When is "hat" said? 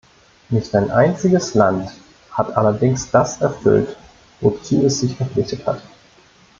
2.31-2.57, 5.67-5.83